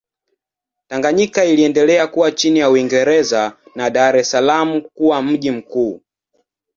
Tanganyika 0.87 1.45
iliendelea 1.45 2.07
kuwa 2.07 2.31
chini 2.31 2.59
ya 2.59 2.69
Uingereza 2.69 3.57
na 3.75 3.89
Dar 3.89 4.17
es 4.17 4.31
Salaam 4.31 4.81
kuwa 4.81 5.21
mji 5.21 5.51
mkuu. 5.51 6.01